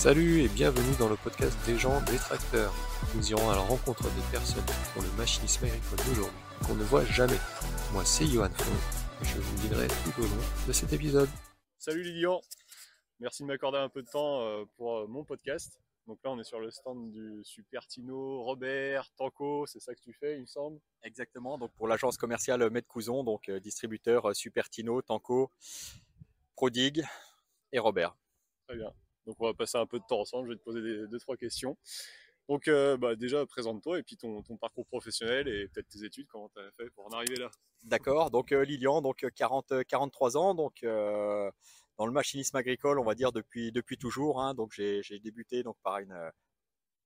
Salut 0.00 0.40
et 0.40 0.48
bienvenue 0.48 0.96
dans 0.98 1.10
le 1.10 1.16
podcast 1.16 1.54
des 1.66 1.76
gens 1.76 2.00
des 2.06 2.16
tracteurs. 2.16 2.72
Nous 3.14 3.32
irons 3.32 3.50
à 3.50 3.54
la 3.54 3.60
rencontre 3.60 4.04
des 4.04 4.22
personnes 4.32 4.64
pour 4.94 5.02
le 5.02 5.10
machinisme 5.18 5.66
agricole 5.66 5.98
d'aujourd'hui 6.08 6.40
qu'on 6.66 6.74
ne 6.74 6.84
voit 6.84 7.04
jamais. 7.04 7.36
Moi 7.92 8.02
c'est 8.06 8.24
Johan 8.24 8.48
Fon 8.48 9.22
et 9.22 9.28
je 9.28 9.38
vous 9.38 9.60
guiderai 9.60 9.88
tout 9.88 10.22
au 10.22 10.22
long 10.22 10.42
de 10.66 10.72
cet 10.72 10.94
épisode. 10.94 11.28
Salut 11.76 12.02
Lilian, 12.02 12.40
merci 13.18 13.42
de 13.42 13.48
m'accorder 13.48 13.76
un 13.76 13.90
peu 13.90 14.00
de 14.00 14.08
temps 14.08 14.40
euh, 14.40 14.64
pour 14.78 15.00
euh, 15.00 15.06
mon 15.06 15.22
podcast. 15.22 15.78
Donc 16.06 16.18
là 16.24 16.30
on 16.30 16.40
est 16.40 16.44
sur 16.44 16.60
le 16.60 16.70
stand 16.70 17.12
du 17.12 17.42
Super 17.44 17.86
Tino, 17.86 18.42
Robert, 18.42 19.10
Tanco, 19.18 19.66
c'est 19.66 19.80
ça 19.80 19.94
que 19.94 20.00
tu 20.00 20.14
fais 20.14 20.36
il 20.36 20.40
me 20.40 20.46
semble 20.46 20.80
Exactement, 21.02 21.58
donc 21.58 21.72
pour 21.72 21.88
l'agence 21.88 22.16
commerciale 22.16 22.70
Med 22.70 22.86
Couzon, 22.86 23.22
donc 23.22 23.50
euh, 23.50 23.60
distributeur 23.60 24.34
Super 24.34 24.70
Tino, 24.70 25.02
Tanco, 25.02 25.50
Prodig 26.56 27.04
et 27.70 27.78
Robert. 27.78 28.16
Très 28.66 28.78
bien. 28.78 28.94
Donc 29.26 29.36
on 29.38 29.46
va 29.46 29.54
passer 29.54 29.78
un 29.78 29.86
peu 29.86 29.98
de 29.98 30.04
temps 30.08 30.20
ensemble, 30.20 30.48
je 30.48 30.52
vais 30.52 30.58
te 30.58 30.64
poser 30.64 30.80
deux, 30.80 31.18
trois 31.18 31.36
questions. 31.36 31.76
Donc 32.50 32.66
euh, 32.66 32.96
bah, 32.96 33.14
déjà 33.14 33.46
présente-toi 33.46 34.00
et 34.00 34.02
puis 34.02 34.16
ton, 34.16 34.42
parcours 34.60 34.84
professionnel 34.86 35.46
et 35.46 35.68
peut-être 35.68 35.88
tes 35.88 36.04
études, 36.04 36.26
comment 36.26 36.48
tu 36.48 36.60
as 36.60 36.70
fait 36.72 36.90
pour 36.90 37.06
en 37.06 37.10
arriver 37.10 37.36
là. 37.36 37.48
D'accord, 37.84 38.32
donc 38.32 38.50
euh, 38.50 38.64
Lilian, 38.64 39.02
donc 39.02 39.24
40, 39.36 39.70
euh, 39.70 39.82
43 39.86 40.36
ans, 40.36 40.54
donc 40.54 40.80
dans 40.82 42.06
le 42.06 42.12
machinisme 42.12 42.56
agricole, 42.56 42.98
on 42.98 43.04
va 43.04 43.14
dire 43.14 43.30
depuis, 43.30 43.70
depuis 43.70 43.98
toujours. 43.98 44.42
Hein. 44.42 44.54
donc 44.54 44.72
j'ai 44.72 45.20
débuté 45.22 45.62
donc 45.62 45.76
par 45.84 45.98
une, 45.98 46.12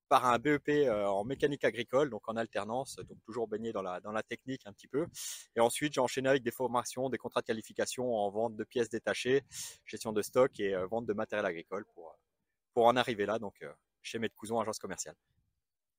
par 0.09 0.27
un 0.27 0.39
BEP 0.39 0.69
euh, 0.69 1.07
en 1.07 1.25
mécanique 1.25 1.65
agricole, 1.65 2.11
donc 2.11 2.29
en 2.29 2.37
alternance, 2.37 2.97
donc 2.97 3.19
toujours 3.25 3.49
baigné 3.49 3.73
dans 3.73 3.83
la, 3.83 4.01
dans 4.01 4.13
la 4.13 4.23
technique 4.23 4.63
un 4.67 4.73
petit 4.73 4.89
peu. 4.89 5.07
Et 5.57 5.61
ensuite, 5.61 5.95
j'ai 5.95 6.01
enchaîné 6.01 6.29
avec 6.29 6.43
des 6.43 6.51
formations, 6.51 7.09
des 7.09 7.19
contrats 7.19 7.41
de 7.41 7.47
qualification 7.47 8.15
en 8.15 8.31
vente 8.31 8.57
de 8.57 8.65
pièces 8.65 8.89
détachées, 8.89 9.43
gestion 9.87 10.13
de 10.13 10.23
stock 10.23 10.59
et 10.61 10.75
euh, 10.75 10.87
vente 10.87 11.07
de 11.07 11.13
matériel 11.13 11.47
agricole 11.47 11.85
pour, 11.95 12.17
pour 12.73 12.87
en 12.87 12.97
arriver 12.97 13.27
là, 13.27 13.39
donc 13.39 13.55
euh, 13.63 13.73
chez 14.03 14.19
Medcouzon, 14.19 14.61
agence 14.61 14.79
commerciale. 14.79 15.17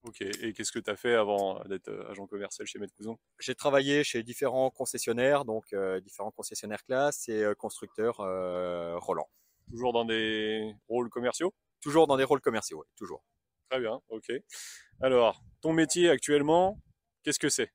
Ok, 0.03 0.22
et 0.22 0.53
qu'est-ce 0.53 0.72
que 0.72 0.78
tu 0.78 0.92
as 0.92 0.95
fait 0.95 1.16
avant 1.16 1.64
d'être 1.64 1.90
agent 2.12 2.28
commercial 2.28 2.67
chez 2.67 2.78
Medcouzon 2.78 3.17
J'ai 3.40 3.56
travaillé 3.56 4.03
chez 4.03 4.22
différents 4.22 4.69
concessionnaires, 4.69 5.45
donc 5.45 5.75
différents 6.03 6.30
concessionnaires 6.30 6.84
classe 6.84 7.28
et 7.28 7.44
constructeurs 7.58 8.17
Roland. 9.02 9.28
Toujours 9.67 9.94
dans 9.94 10.06
des 10.06 10.75
rôles 10.88 11.09
commerciaux? 11.09 11.56
Toujours 11.81 12.06
dans 12.06 12.17
des 12.17 12.23
rôles 12.23 12.42
commerciaux, 12.42 12.81
oui, 12.81 12.88
toujours. 12.95 13.23
Très 13.69 13.80
bien, 13.80 13.99
ok. 14.09 14.31
Alors, 15.02 15.44
ton 15.61 15.73
métier 15.73 16.09
actuellement, 16.09 16.80
qu'est-ce 17.23 17.39
que 17.39 17.49
c'est? 17.49 17.72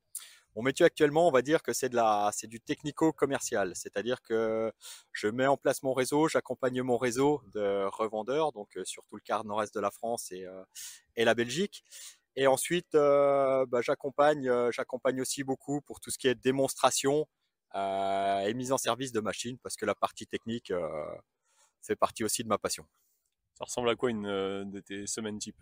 Mon 0.56 0.62
métier 0.62 0.86
actuellement, 0.86 1.28
on 1.28 1.32
va 1.32 1.42
dire 1.42 1.62
que 1.62 1.72
c'est 1.72 1.88
de 1.90 1.96
la, 1.96 2.30
c'est 2.34 2.48
du 2.48 2.60
technico-commercial, 2.60 3.72
c'est-à-dire 3.76 4.22
que 4.22 4.72
je 5.12 5.28
mets 5.28 5.46
en 5.46 5.56
place 5.56 5.82
mon 5.82 5.94
réseau, 5.94 6.28
j'accompagne 6.28 6.82
mon 6.82 6.98
réseau 6.98 7.42
de 7.54 7.86
revendeurs, 7.92 8.52
donc 8.52 8.76
euh, 8.76 8.84
sur 8.84 9.04
tout 9.06 9.16
le 9.16 9.22
quart 9.22 9.44
nord-est 9.44 9.74
de 9.74 9.80
la 9.80 9.90
France 9.90 10.32
et, 10.32 10.44
euh, 10.46 10.64
et 11.16 11.24
la 11.24 11.34
Belgique. 11.34 11.84
Et 12.36 12.46
ensuite, 12.48 12.94
euh, 12.96 13.66
bah, 13.66 13.80
j'accompagne, 13.82 14.50
j'accompagne 14.72 15.20
aussi 15.20 15.44
beaucoup 15.44 15.80
pour 15.82 16.00
tout 16.00 16.10
ce 16.10 16.18
qui 16.18 16.28
est 16.28 16.34
démonstration 16.36 17.28
et 17.74 18.54
mise 18.54 18.72
en 18.72 18.78
service 18.78 19.12
de 19.12 19.20
machines, 19.20 19.58
parce 19.62 19.76
que 19.76 19.86
la 19.86 19.94
partie 19.94 20.26
technique 20.26 20.72
fait 21.82 21.96
partie 21.96 22.24
aussi 22.24 22.42
de 22.42 22.48
ma 22.48 22.58
passion. 22.58 22.86
Ça 23.54 23.64
ressemble 23.64 23.90
à 23.90 23.96
quoi 23.96 24.10
une 24.10 24.24
de 24.70 24.80
tes 24.80 25.06
semaines 25.06 25.38
type? 25.38 25.56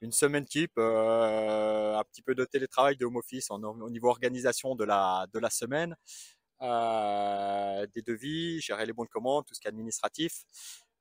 Une 0.00 0.12
semaine 0.12 0.44
type, 0.44 0.72
euh, 0.78 1.96
un 1.96 2.04
petit 2.04 2.22
peu 2.22 2.34
de 2.34 2.44
télétravail, 2.44 2.96
de 2.96 3.04
home 3.04 3.16
office 3.16 3.50
au 3.50 3.90
niveau 3.90 4.08
organisation 4.08 4.74
de 4.74 4.84
la, 4.84 5.50
semaine, 5.50 5.96
euh, 6.62 7.86
des 7.94 8.02
devis, 8.02 8.60
gérer 8.60 8.86
les 8.86 8.92
bons 8.92 9.04
de 9.04 9.08
commande, 9.08 9.44
tout 9.46 9.54
ce 9.54 9.60
qui 9.60 9.66
est 9.66 9.70
administratif, 9.70 10.44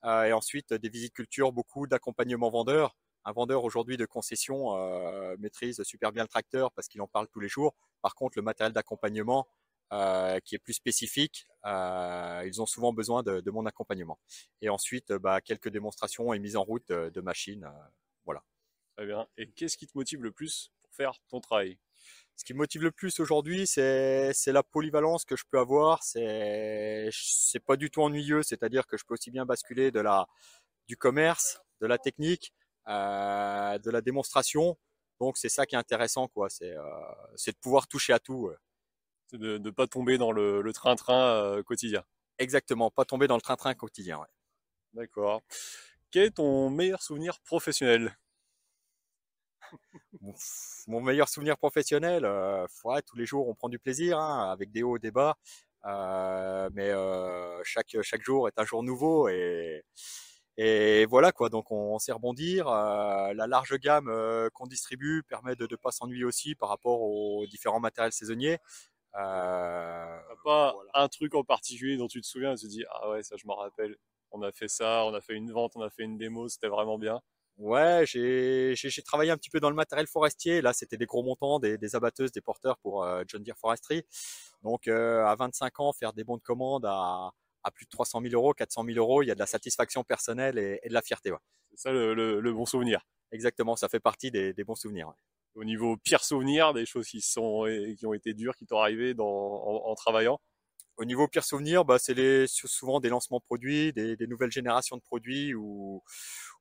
euh, 0.05 0.23
et 0.23 0.33
ensuite 0.33 0.73
des 0.73 0.89
visites 0.89 1.13
culture, 1.13 1.51
beaucoup 1.51 1.87
d'accompagnement 1.87 2.49
vendeur. 2.49 2.95
Un 3.25 3.33
vendeur 3.33 3.63
aujourd'hui 3.63 3.97
de 3.97 4.05
concession 4.05 4.73
maîtrise 5.37 5.83
super 5.83 6.13
bien 6.13 6.23
le 6.23 6.29
tracteur 6.29 6.71
parce 6.71 6.87
qu'il 6.87 7.01
en 7.01 7.07
parle 7.07 7.27
tous 7.27 7.41
les 7.41 7.49
jours. 7.49 7.75
Par 8.01 8.15
contre, 8.15 8.37
le 8.37 8.41
matériel 8.41 8.71
d'accompagnement 8.71 9.47
qui 10.45 10.55
est 10.55 10.59
plus 10.63 10.73
spécifique, 10.73 11.45
ils 11.65 12.61
ont 12.61 12.65
souvent 12.65 12.93
besoin 12.93 13.23
de, 13.23 13.51
mon 13.51 13.65
accompagnement. 13.65 14.17
Et 14.61 14.69
ensuite, 14.69 15.11
bah, 15.11 15.41
quelques 15.41 15.67
démonstrations 15.67 16.33
et 16.33 16.39
mise 16.39 16.55
en 16.55 16.63
route 16.63 16.89
de 16.89 17.21
machines. 17.21 17.69
Très 18.97 19.05
bien. 19.05 19.27
Et 19.37 19.47
qu'est-ce 19.51 19.77
qui 19.77 19.85
te 19.85 19.95
motive 19.95 20.23
le 20.23 20.31
plus 20.31 20.71
pour 20.81 20.91
faire 20.95 21.13
ton 21.29 21.39
travail? 21.39 21.77
Ce 22.35 22.43
qui 22.43 22.53
me 22.53 22.57
motive 22.59 22.83
le 22.83 22.91
plus 22.91 23.19
aujourd'hui, 23.19 23.67
c'est 23.67 24.33
la 24.47 24.63
polyvalence 24.63 25.23
que 25.23 25.35
je 25.35 25.43
peux 25.49 25.59
avoir. 25.59 26.03
C'est 26.03 27.09
c'est 27.11 27.59
pas 27.59 27.77
du 27.77 27.91
tout 27.91 28.01
ennuyeux, 28.01 28.43
c'est-à-dire 28.43 28.87
que 28.87 28.97
je 28.97 29.05
peux 29.05 29.13
aussi 29.13 29.31
bien 29.31 29.45
basculer 29.45 29.91
de 29.91 29.99
la 29.99 30.27
du 30.87 30.97
commerce, 30.97 31.61
de 31.81 31.87
la 31.87 31.97
technique, 31.99 32.53
euh, 32.87 33.77
de 33.79 33.91
la 33.91 34.01
démonstration. 34.01 34.77
Donc 35.19 35.37
c'est 35.37 35.49
ça 35.49 35.65
qui 35.67 35.75
est 35.75 35.79
intéressant, 35.79 36.27
quoi. 36.27 36.49
C'est 36.49 36.75
euh, 36.75 36.83
de 37.47 37.51
pouvoir 37.61 37.87
toucher 37.87 38.13
à 38.13 38.19
tout. 38.19 38.51
C'est 39.27 39.37
de 39.37 39.57
ne 39.59 39.69
pas 39.71 39.87
tomber 39.87 40.17
dans 40.17 40.31
le 40.31 40.71
train-train 40.73 41.21
euh, 41.35 41.63
quotidien. 41.63 42.03
Exactement, 42.39 42.91
pas 42.91 43.05
tomber 43.05 43.27
dans 43.27 43.35
le 43.35 43.41
train-train 43.41 43.73
quotidien. 43.75 44.19
Ouais. 44.19 44.27
D'accord. 44.93 45.41
Quel 46.11 46.23
est 46.25 46.31
ton 46.31 46.69
meilleur 46.69 47.01
souvenir 47.03 47.39
professionnel? 47.41 48.17
Mon 50.87 51.01
meilleur 51.01 51.29
souvenir 51.29 51.57
professionnel, 51.57 52.25
euh, 52.25 52.65
tous 53.05 53.15
les 53.15 53.25
jours 53.25 53.47
on 53.47 53.55
prend 53.55 53.69
du 53.69 53.79
plaisir, 53.79 54.19
hein, 54.19 54.49
avec 54.51 54.71
des 54.71 54.83
hauts, 54.83 54.97
des 54.97 55.11
bas, 55.11 55.35
mais 56.73 56.91
chaque 57.63 57.95
chaque 58.01 58.23
jour 58.23 58.47
est 58.47 58.59
un 58.59 58.65
jour 58.65 58.83
nouveau 58.83 59.29
et 59.29 59.83
et 60.57 61.05
voilà 61.05 61.31
quoi. 61.31 61.49
Donc 61.49 61.71
on, 61.71 61.99
sait 61.99 62.11
rebondir. 62.11 62.65
la 62.67 63.47
large 63.47 63.77
gamme 63.79 64.11
qu'on 64.53 64.67
distribue 64.67 65.23
permet 65.23 65.55
de 65.55 65.67
ne 65.69 65.75
pas 65.75 65.91
s'ennuyer 65.91 66.25
aussi 66.25 66.55
par 66.55 66.69
rapport 66.69 67.01
aux 67.01 67.45
différents 67.47 67.79
matériels 67.79 68.13
saisonniers. 68.13 68.57
pas 69.13 70.75
un 70.93 71.07
truc 71.09 71.35
en 71.35 71.43
particulier 71.43 71.97
dont 71.97 72.07
tu 72.07 72.21
te 72.21 72.27
souviens 72.27 72.53
et 72.53 72.57
tu 72.57 72.65
te 72.65 72.71
dis 72.71 72.85
ah 72.89 73.09
ouais 73.09 73.23
ça 73.23 73.35
je 73.37 73.47
m'en 73.47 73.55
rappelle. 73.55 73.97
On 74.31 74.41
a 74.41 74.51
fait 74.51 74.67
ça, 74.67 75.05
on 75.05 75.13
a 75.13 75.21
fait 75.21 75.33
une 75.33 75.51
vente, 75.51 75.73
on 75.75 75.81
a 75.81 75.89
fait 75.89 76.03
une 76.03 76.17
démo, 76.17 76.49
c'était 76.49 76.67
vraiment 76.67 76.97
bien. 76.97 77.21
Ouais, 77.57 78.03
j'ai 78.05 78.75
travaillé 79.03 79.31
un 79.31 79.37
petit 79.37 79.49
peu 79.49 79.59
dans 79.59 79.69
le 79.69 79.75
matériel 79.75 80.05
forestier. 80.07 80.61
Là, 80.61 80.73
c'était 80.73 80.97
des 80.97 81.07
gros 81.07 81.23
montants, 81.23 81.59
des, 81.59 81.77
des, 81.77 81.95
abatteuses, 81.95 82.31
des 82.31 82.41
porteurs 82.41 82.77
pour 82.77 83.03
euh, 83.03 83.23
John 83.27 83.41
Deere 83.41 83.57
Forestry. 83.57 84.03
Donc, 84.63 84.87
euh, 84.87 85.25
à 85.25 85.35
25 85.35 85.79
ans, 85.79 85.91
faire 85.91 86.13
des 86.13 86.23
bons 86.23 86.37
de 86.37 86.41
commande 86.43 86.85
à, 86.85 87.31
à, 87.63 87.71
plus 87.71 87.85
de 87.85 87.89
300 87.89 88.21
000 88.21 88.33
euros, 88.35 88.53
400 88.53 88.83
000 88.85 88.97
euros, 88.99 89.23
il 89.23 89.27
y 89.27 89.31
a 89.31 89.33
de 89.33 89.39
la 89.39 89.47
satisfaction 89.47 90.03
personnelle 90.03 90.59
et, 90.59 90.79
et 90.83 90.89
de 90.89 90.93
la 90.93 91.01
fierté. 91.01 91.31
Ouais. 91.31 91.39
C'est 91.71 91.79
ça 91.79 91.91
le, 91.91 92.13
le, 92.13 92.53
bon 92.53 92.65
souvenir. 92.67 93.01
Exactement, 93.31 93.75
ça 93.75 93.89
fait 93.89 93.99
partie 93.99 94.29
des, 94.29 94.53
des 94.53 94.63
bons 94.63 94.75
souvenirs. 94.75 95.07
Ouais. 95.07 95.13
Au 95.55 95.63
niveau 95.63 95.97
pire 95.97 96.23
souvenir, 96.23 96.73
des 96.73 96.85
choses 96.85 97.07
qui, 97.07 97.21
sont, 97.21 97.65
qui 97.97 98.05
ont 98.05 98.13
été 98.13 98.35
dures, 98.35 98.55
qui 98.55 98.67
t'ont 98.67 98.77
arrivé 98.79 99.15
dans, 99.15 99.25
en, 99.25 99.89
en 99.89 99.95
travaillant? 99.95 100.39
Au 100.97 101.05
niveau 101.05 101.27
pire 101.27 101.43
souvenir, 101.45 101.85
bah, 101.85 101.99
c'est 101.99 102.13
les, 102.13 102.45
souvent 102.47 102.99
des 102.99 103.09
lancements 103.09 103.37
de 103.39 103.43
produits, 103.43 103.93
des, 103.93 104.15
des 104.17 104.27
nouvelles 104.27 104.51
générations 104.51 104.97
de 104.97 105.01
produits 105.01 105.53
où, 105.55 106.03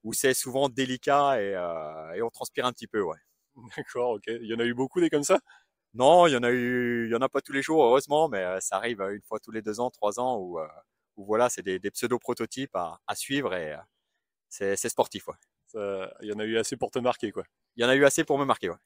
où 0.05 0.13
c'est 0.13 0.35
souvent 0.35 0.69
délicat 0.69 1.41
et, 1.43 1.55
euh, 1.55 2.13
et, 2.15 2.23
on 2.23 2.31
transpire 2.31 2.67
un 2.67 2.73
petit 2.73 2.87
peu. 2.87 3.03
Ouais. 3.03 3.17
D'accord, 3.77 4.13
ok. 4.13 4.25
Il 4.29 4.47
y 4.47 4.55
en 4.55 4.59
a 4.61 4.65
eu 4.65 4.75
beaucoup 4.75 5.01
des 5.01 5.11
comme 5.11 5.23
ça? 5.25 5.39
Non, 5.95 6.27
il 6.29 6.33
y 6.35 6.37
en 6.37 6.43
a 6.45 6.51
eu, 6.53 7.07
il 7.09 7.13
y 7.13 7.17
en 7.17 7.23
a 7.23 7.29
pas 7.31 7.41
tous 7.43 7.53
les 7.53 7.63
jours 7.63 7.83
heureusement, 7.85 8.29
mais 8.29 8.41
euh, 8.41 8.61
ça 8.61 8.77
arrive 8.77 9.01
une 9.03 9.23
fois 9.23 9.41
tous 9.41 9.53
les 9.53 9.63
deux 9.63 9.81
ans, 9.81 9.91
trois 9.91 10.21
ans 10.21 10.39
où, 10.39 10.61
euh, 10.61 10.67
où 11.17 11.27
voilà, 11.27 11.49
c'est 11.51 11.63
des, 11.63 11.79
des 11.81 11.91
pseudo 11.91 12.19
prototypes 12.19 12.77
à, 12.77 13.01
à 13.07 13.15
suivre 13.17 13.55
et 13.55 13.77
c'est 14.51 14.77
sportif. 14.89 15.29
Ouais. 15.29 15.35
il 16.23 16.29
y 16.31 16.33
en 16.33 16.39
a 16.41 16.45
eu 16.45 16.59
assez 16.59 16.77
pour 16.77 16.91
te 16.91 16.99
marquer 16.99 17.33
quoi. 17.33 17.45
Il 17.77 17.83
y 17.83 17.87
en 17.87 17.89
a 17.91 17.97
eu 17.97 18.05
assez 18.05 18.25
pour 18.25 18.39
me 18.39 18.45
marquer. 18.45 18.71
Ouais. 18.71 18.77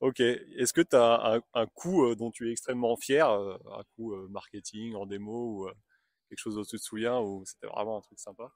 Ok. 0.00 0.20
Est-ce 0.20 0.72
que 0.72 0.80
tu 0.82 0.96
as 0.96 1.40
un, 1.54 1.66
coup 1.66 2.04
euh, 2.04 2.14
dont 2.16 2.30
tu 2.30 2.48
es 2.48 2.52
extrêmement 2.52 2.96
fier, 2.96 3.28
euh, 3.30 3.56
un 3.72 3.82
coup 3.96 4.12
euh, 4.14 4.28
marketing, 4.30 4.94
en 4.94 5.06
démo 5.06 5.64
ou 5.64 5.70
quelque 6.28 6.38
chose 6.38 6.56
dont 6.56 6.64
tu 6.64 6.76
te 6.78 6.82
souviens 6.82 7.20
ou 7.20 7.44
c'était 7.46 7.66
vraiment 7.68 7.98
un 7.98 8.00
truc 8.02 8.18
sympa? 8.18 8.52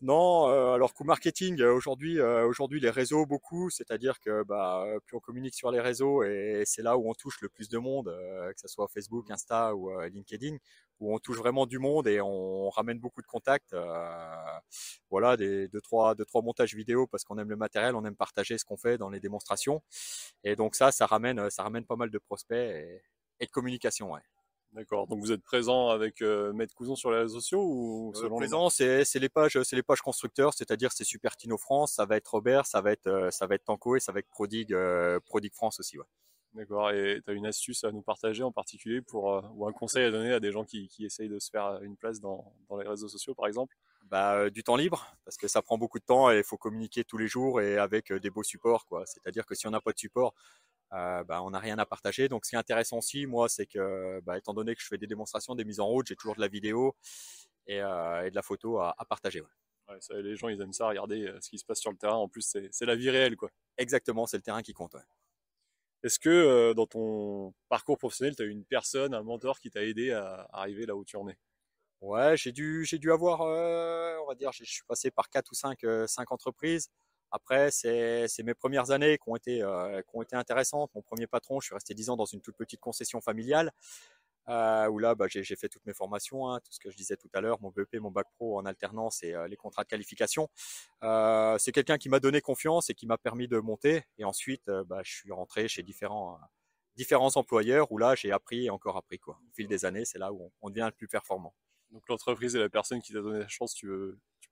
Non, 0.00 0.46
alors 0.46 0.92
coup 0.92 1.04
marketing, 1.04 1.62
aujourd'hui, 1.62 2.20
aujourd'hui 2.20 2.80
les 2.80 2.90
réseaux 2.90 3.26
beaucoup, 3.26 3.70
c'est-à-dire 3.70 4.20
que 4.20 4.42
bah, 4.44 4.84
plus 5.06 5.16
on 5.16 5.20
communique 5.20 5.54
sur 5.54 5.70
les 5.70 5.80
réseaux 5.80 6.22
et 6.22 6.62
c'est 6.66 6.82
là 6.82 6.98
où 6.98 7.08
on 7.08 7.14
touche 7.14 7.40
le 7.40 7.48
plus 7.48 7.68
de 7.68 7.78
monde, 7.78 8.06
que 8.54 8.60
ce 8.60 8.68
soit 8.68 8.88
Facebook, 8.88 9.30
Insta 9.30 9.74
ou 9.74 9.90
LinkedIn 10.00 10.56
où 11.00 11.14
on 11.14 11.18
touche 11.18 11.38
vraiment 11.38 11.66
du 11.66 11.78
monde 11.78 12.06
et 12.08 12.20
on 12.20 12.70
ramène 12.70 12.98
beaucoup 12.98 13.22
de 13.22 13.26
contacts. 13.26 13.72
Euh, 13.72 14.58
voilà, 15.10 15.36
des 15.36 15.68
deux 15.68 15.80
trois, 15.80 16.14
deux 16.14 16.24
trois 16.24 16.42
montages 16.42 16.74
vidéo 16.74 17.06
parce 17.06 17.24
qu'on 17.24 17.38
aime 17.38 17.50
le 17.50 17.56
matériel, 17.56 17.94
on 17.94 18.04
aime 18.04 18.16
partager 18.16 18.58
ce 18.58 18.64
qu'on 18.64 18.76
fait 18.76 18.98
dans 18.98 19.10
les 19.10 19.20
démonstrations. 19.20 19.82
Et 20.44 20.56
donc 20.56 20.74
ça, 20.74 20.92
ça 20.92 21.06
ramène, 21.06 21.50
ça 21.50 21.62
ramène 21.62 21.84
pas 21.86 21.96
mal 21.96 22.10
de 22.10 22.18
prospects 22.18 22.56
et, 22.56 23.02
de 23.46 23.50
communication. 23.50 24.12
Ouais. 24.12 24.20
D'accord. 24.74 25.06
Donc 25.06 25.20
vous 25.20 25.32
êtes 25.32 25.42
présent 25.42 25.88
avec 25.88 26.20
euh, 26.20 26.52
Maître 26.52 26.74
Couson 26.74 26.96
sur 26.96 27.10
les 27.10 27.18
réseaux 27.18 27.40
sociaux 27.40 27.62
ou 27.64 28.12
euh, 28.16 28.28
présent, 28.28 28.68
c'est 28.70 29.04
les 29.14 29.28
pages, 29.28 29.58
c'est 29.62 29.76
les 29.76 29.82
pages 29.82 30.02
constructeurs, 30.02 30.52
c'est-à-dire 30.52 30.90
c'est 30.92 31.04
Supertino 31.04 31.56
France, 31.56 31.94
ça 31.94 32.04
va 32.06 32.16
être 32.16 32.28
Robert, 32.28 32.66
ça 32.66 32.80
va 32.80 32.90
être 32.92 33.28
ça 33.30 33.46
va 33.46 33.54
être 33.54 33.64
Tanko 33.64 33.96
et 33.96 34.00
ça 34.00 34.12
va 34.12 34.18
être 34.18 34.28
Prodig 34.28 34.74
Prodig 35.24 35.54
France 35.54 35.78
aussi. 35.80 35.96
Ouais. 35.98 36.04
D'accord. 36.54 36.92
Et 36.92 37.20
tu 37.24 37.30
as 37.30 37.34
une 37.34 37.46
astuce 37.46 37.82
à 37.82 37.90
nous 37.90 38.02
partager 38.02 38.44
en 38.44 38.52
particulier 38.52 39.02
pour, 39.02 39.34
euh, 39.34 39.42
ou 39.54 39.66
un 39.66 39.72
conseil 39.72 40.04
à 40.04 40.10
donner 40.12 40.32
à 40.32 40.38
des 40.38 40.52
gens 40.52 40.64
qui, 40.64 40.86
qui 40.86 41.04
essayent 41.04 41.28
de 41.28 41.40
se 41.40 41.50
faire 41.50 41.80
une 41.82 41.96
place 41.96 42.20
dans, 42.20 42.52
dans 42.68 42.76
les 42.76 42.86
réseaux 42.86 43.08
sociaux, 43.08 43.34
par 43.34 43.48
exemple? 43.48 43.74
Bah, 44.08 44.36
euh, 44.36 44.50
du 44.50 44.62
temps 44.62 44.76
libre, 44.76 45.16
parce 45.24 45.36
que 45.36 45.48
ça 45.48 45.62
prend 45.62 45.78
beaucoup 45.78 45.98
de 45.98 46.04
temps 46.04 46.30
et 46.30 46.38
il 46.38 46.44
faut 46.44 46.56
communiquer 46.56 47.02
tous 47.02 47.18
les 47.18 47.26
jours 47.26 47.60
et 47.60 47.76
avec 47.76 48.12
euh, 48.12 48.20
des 48.20 48.30
beaux 48.30 48.44
supports. 48.44 48.86
quoi. 48.86 49.04
C'est-à-dire 49.04 49.46
que 49.46 49.56
si 49.56 49.66
on 49.66 49.70
n'a 49.70 49.80
pas 49.80 49.92
de 49.92 49.98
support, 49.98 50.32
bah, 51.24 51.42
on 51.42 51.50
n'a 51.50 51.58
rien 51.58 51.78
à 51.78 51.86
partager. 51.86 52.28
Donc, 52.28 52.44
ce 52.44 52.50
qui 52.50 52.56
est 52.56 52.58
intéressant 52.58 52.98
aussi, 52.98 53.26
moi, 53.26 53.48
c'est 53.48 53.66
que, 53.66 54.20
bah, 54.20 54.38
étant 54.38 54.54
donné 54.54 54.74
que 54.74 54.80
je 54.82 54.86
fais 54.86 54.98
des 54.98 55.06
démonstrations, 55.06 55.54
des 55.54 55.64
mises 55.64 55.80
en 55.80 55.86
route, 55.86 56.06
j'ai 56.06 56.16
toujours 56.16 56.36
de 56.36 56.40
la 56.40 56.48
vidéo 56.48 56.94
et, 57.66 57.78
et 57.78 58.30
de 58.30 58.34
la 58.34 58.42
photo 58.42 58.78
à, 58.78 58.94
à 58.96 59.04
partager. 59.04 59.40
Ouais. 59.40 59.48
Ouais, 59.86 59.98
ça, 60.00 60.14
les 60.14 60.34
gens, 60.34 60.48
ils 60.48 60.58
aiment 60.62 60.72
ça, 60.72 60.88
regarder 60.88 61.30
ce 61.42 61.50
qui 61.50 61.58
se 61.58 61.64
passe 61.66 61.78
sur 61.78 61.90
le 61.90 61.98
terrain. 61.98 62.14
En 62.16 62.26
plus, 62.26 62.56
c'est 62.70 62.86
la 62.86 62.96
vie 62.96 63.10
réelle, 63.10 63.36
quoi. 63.36 63.50
Exactement, 63.76 64.26
c'est 64.26 64.38
le 64.38 64.42
terrain 64.42 64.62
qui 64.62 64.72
compte. 64.72 64.94
Ouais. 64.94 65.02
Est-ce 66.02 66.18
que 66.18 66.30
euh, 66.30 66.74
dans 66.74 66.86
ton 66.86 67.52
parcours 67.68 67.98
professionnel, 67.98 68.34
tu 68.34 68.42
as 68.42 68.46
eu 68.46 68.50
une 68.50 68.64
personne, 68.64 69.12
un 69.12 69.22
mentor 69.22 69.60
qui 69.60 69.70
t'a 69.70 69.82
aidé 69.82 70.12
à 70.12 70.48
arriver 70.52 70.86
là 70.86 70.96
où 70.96 71.04
tu 71.04 71.16
en 71.16 71.28
es? 71.28 71.36
Ouais, 72.00 72.36
j'ai 72.36 72.52
dû, 72.52 72.84
j'ai 72.84 72.98
dû 72.98 73.12
avoir, 73.12 73.42
euh, 73.42 74.16
on 74.22 74.26
va 74.26 74.34
dire, 74.34 74.52
je 74.52 74.64
suis 74.64 74.84
passé 74.86 75.10
par 75.10 75.28
quatre 75.28 75.50
ou 75.52 75.54
cinq, 75.54 75.84
euh, 75.84 76.06
cinq 76.06 76.32
entreprises. 76.32 76.88
Après, 77.36 77.72
c'est, 77.72 78.28
mes 78.44 78.54
premières 78.54 78.92
années 78.92 79.18
qui 79.18 79.28
ont 79.28 79.34
été, 79.34 79.58
qui 79.58 80.16
ont 80.16 80.22
été 80.22 80.36
intéressantes. 80.36 80.90
Mon 80.94 81.02
premier 81.02 81.26
patron, 81.26 81.60
je 81.60 81.66
suis 81.66 81.74
resté 81.74 81.92
dix 81.92 82.08
ans 82.08 82.16
dans 82.16 82.26
une 82.26 82.40
toute 82.40 82.56
petite 82.56 82.80
concession 82.80 83.20
familiale 83.20 83.72
euh, 84.48 84.88
où 84.88 84.98
là, 84.98 85.14
bah, 85.14 85.26
j'ai 85.28 85.44
fait 85.56 85.68
toutes 85.68 85.84
mes 85.86 85.94
formations, 85.94 86.50
hein, 86.50 86.60
tout 86.60 86.72
ce 86.72 86.78
que 86.78 86.90
je 86.90 86.96
disais 86.96 87.16
tout 87.16 87.28
à 87.32 87.40
l'heure, 87.40 87.60
mon 87.60 87.70
BEP, 87.70 87.96
mon 88.00 88.10
bac 88.10 88.26
pro 88.34 88.58
en 88.58 88.66
alternance 88.66 89.22
et 89.22 89.34
euh, 89.34 89.48
les 89.48 89.56
contrats 89.56 89.84
de 89.84 89.88
qualification. 89.88 90.48
Euh, 91.02 91.56
c'est 91.58 91.72
quelqu'un 91.72 91.98
qui 91.98 92.08
m'a 92.08 92.20
donné 92.20 92.40
confiance 92.40 92.90
et 92.90 92.94
qui 92.94 93.06
m'a 93.06 93.18
permis 93.18 93.48
de 93.48 93.58
monter. 93.58 94.04
Et 94.18 94.24
ensuite, 94.24 94.68
euh, 94.68 94.84
bah, 94.84 95.00
je 95.04 95.12
suis 95.12 95.32
rentré 95.32 95.68
chez 95.68 95.82
différents, 95.82 96.38
différents 96.96 97.36
employeurs 97.36 97.90
où 97.92 97.98
là, 97.98 98.14
j'ai 98.14 98.32
appris 98.32 98.66
et 98.66 98.70
encore 98.70 98.96
appris. 98.96 99.18
Quoi. 99.18 99.38
Au 99.48 99.54
fil 99.54 99.66
des 99.66 99.84
années, 99.84 100.04
c'est 100.04 100.18
là 100.18 100.32
où 100.32 100.52
on, 100.60 100.70
devient 100.70 100.86
le 100.86 100.96
plus 100.96 101.08
performant. 101.08 101.54
Donc 101.90 102.02
l'entreprise 102.08 102.56
et 102.56 102.58
la 102.58 102.68
personne 102.68 103.00
qui 103.00 103.12
t'a 103.12 103.20
donné 103.20 103.40
la 103.40 103.48
chance, 103.48 103.74
tu, 103.74 103.86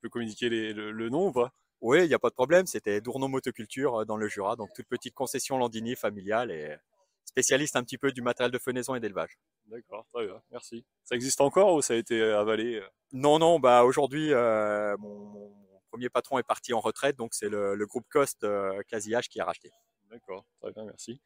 peux 0.00 0.08
communiquer 0.08 0.48
le, 0.48 0.90
le, 0.90 1.08
nom 1.10 1.28
ou 1.28 1.32
pas? 1.32 1.52
Oui, 1.82 2.04
il 2.04 2.08
n'y 2.08 2.14
a 2.14 2.18
pas 2.18 2.30
de 2.30 2.34
problème. 2.34 2.66
C'était 2.66 3.00
Dournon 3.00 3.28
Motoculture 3.28 4.06
dans 4.06 4.16
le 4.16 4.28
Jura, 4.28 4.54
donc 4.54 4.72
toute 4.72 4.86
petite 4.86 5.14
concession 5.14 5.58
Landini 5.58 5.96
familiale 5.96 6.52
et 6.52 6.76
spécialiste 7.24 7.74
un 7.74 7.82
petit 7.82 7.98
peu 7.98 8.12
du 8.12 8.22
matériel 8.22 8.52
de 8.52 8.58
fenaison 8.58 8.94
et 8.94 9.00
d'élevage. 9.00 9.36
D'accord, 9.66 10.06
très 10.12 10.26
bien, 10.26 10.40
merci. 10.52 10.84
Ça 11.02 11.16
existe 11.16 11.40
encore 11.40 11.74
ou 11.74 11.82
ça 11.82 11.94
a 11.94 11.96
été 11.96 12.20
euh, 12.20 12.38
avalé 12.38 12.76
euh? 12.76 12.86
Non, 13.12 13.38
non, 13.38 13.58
bah 13.58 13.84
aujourd'hui, 13.84 14.32
euh, 14.32 14.96
mon, 14.98 15.18
mon, 15.26 15.52
premier 15.90 16.08
patron 16.08 16.38
est 16.38 16.42
parti 16.44 16.72
en 16.72 16.80
retraite, 16.80 17.16
donc 17.16 17.34
c'est 17.34 17.48
le, 17.48 17.74
le, 17.74 17.86
groupe 17.86 18.06
Cost 18.08 18.44
euh, 18.44 18.80
Casillage 18.88 19.28
qui 19.28 19.40
a 19.40 19.44
racheté. 19.44 19.70
D'accord, 20.10 20.44
très 20.60 20.72
bien, 20.72 20.84
merci. 20.84 21.20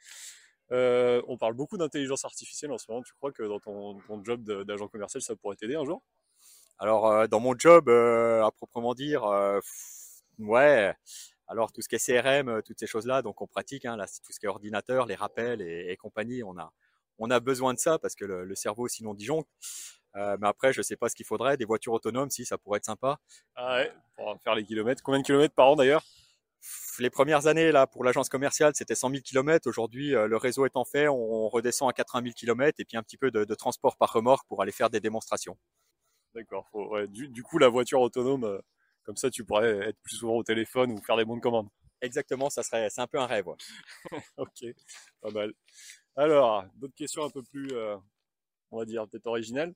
Euh, 0.72 1.22
on 1.28 1.36
parle 1.36 1.54
beaucoup 1.54 1.76
d'intelligence 1.76 2.24
artificielle 2.24 2.72
en 2.72 2.78
ce 2.78 2.86
moment. 2.88 3.02
Tu 3.02 3.12
crois 3.14 3.30
que 3.30 3.42
dans 3.42 3.60
ton, 3.60 4.00
ton 4.00 4.24
job 4.24 4.42
d'agent 4.64 4.88
commercial, 4.88 5.22
ça 5.22 5.36
pourrait 5.36 5.56
t'aider 5.56 5.76
un 5.76 5.84
jour? 5.84 6.02
Alors, 6.78 7.06
euh, 7.06 7.26
dans 7.26 7.40
mon 7.40 7.54
job, 7.56 7.88
à 7.88 8.50
proprement 8.56 8.94
dire, 8.94 9.22
ouais. 10.38 10.94
Alors 11.48 11.72
tout 11.72 11.80
ce 11.82 11.88
qui 11.88 11.94
est 11.94 12.22
CRM, 12.22 12.62
toutes 12.62 12.80
ces 12.80 12.86
choses-là, 12.86 13.22
donc 13.22 13.40
on 13.40 13.46
pratique, 13.46 13.84
hein, 13.84 13.96
là, 13.96 14.06
tout 14.06 14.32
ce 14.32 14.40
qui 14.40 14.46
est 14.46 14.48
ordinateur, 14.48 15.06
les 15.06 15.14
rappels 15.14 15.62
et, 15.62 15.90
et 15.90 15.96
compagnie, 15.96 16.42
on 16.42 16.58
a, 16.58 16.72
on 17.18 17.30
a 17.30 17.40
besoin 17.40 17.72
de 17.74 17.78
ça 17.78 17.98
parce 17.98 18.14
que 18.14 18.24
le, 18.24 18.44
le 18.44 18.54
cerveau 18.54 18.88
sinon 18.88 19.14
disjoncte. 19.14 19.48
Euh, 20.16 20.36
mais 20.40 20.48
après, 20.48 20.72
je 20.72 20.82
sais 20.82 20.96
pas 20.96 21.08
ce 21.08 21.14
qu'il 21.14 21.26
faudrait. 21.26 21.56
Des 21.56 21.64
voitures 21.64 21.92
autonomes, 21.92 22.30
si 22.30 22.44
ça 22.46 22.56
pourrait 22.58 22.78
être 22.78 22.86
sympa. 22.86 23.18
Ah 23.54 23.76
ouais, 23.76 23.92
pour 24.16 24.40
faire 24.42 24.54
les 24.54 24.64
kilomètres. 24.64 25.02
Combien 25.02 25.20
de 25.20 25.26
kilomètres 25.26 25.54
par 25.54 25.68
an 25.68 25.76
d'ailleurs? 25.76 26.02
Les 26.98 27.10
premières 27.10 27.46
années 27.46 27.70
là 27.70 27.86
pour 27.86 28.02
l'agence 28.02 28.28
commerciale, 28.28 28.72
c'était 28.74 28.94
100 28.94 29.10
000 29.10 29.22
kilomètres. 29.22 29.68
Aujourd'hui, 29.68 30.14
euh, 30.14 30.26
le 30.26 30.36
réseau 30.36 30.64
étant 30.66 30.84
fait, 30.84 31.06
on 31.06 31.48
redescend 31.48 31.88
à 31.88 31.92
80 31.92 32.22
000 32.24 32.34
kilomètres 32.34 32.80
et 32.80 32.84
puis 32.84 32.96
un 32.96 33.02
petit 33.02 33.18
peu 33.18 33.30
de, 33.30 33.44
de, 33.44 33.54
transport 33.54 33.96
par 33.96 34.12
remorque 34.12 34.48
pour 34.48 34.62
aller 34.62 34.72
faire 34.72 34.88
des 34.88 34.98
démonstrations. 34.98 35.56
D'accord. 36.34 36.66
Ouais, 36.72 37.06
du, 37.06 37.28
du, 37.28 37.42
coup, 37.42 37.58
la 37.58 37.68
voiture 37.68 38.00
autonome, 38.00 38.44
euh, 38.44 38.58
comme 39.06 39.16
ça, 39.16 39.30
tu 39.30 39.44
pourrais 39.44 39.88
être 39.88 39.98
plus 40.02 40.16
souvent 40.16 40.34
au 40.34 40.42
téléphone 40.42 40.90
ou 40.90 41.00
faire 41.00 41.16
des 41.16 41.24
bons 41.24 41.36
de 41.36 41.40
commande. 41.40 41.68
Exactement, 42.02 42.50
ça 42.50 42.64
serait, 42.64 42.90
c'est 42.90 43.00
un 43.00 43.06
peu 43.06 43.20
un 43.20 43.26
rêve. 43.26 43.46
Ouais. 43.46 43.56
ok, 44.36 44.66
pas 45.20 45.30
mal. 45.30 45.54
Alors, 46.16 46.64
d'autres 46.74 46.94
questions 46.94 47.24
un 47.24 47.30
peu 47.30 47.42
plus, 47.44 47.70
euh, 47.72 47.96
on 48.72 48.78
va 48.78 48.84
dire, 48.84 49.06
peut-être 49.08 49.26
originales? 49.26 49.74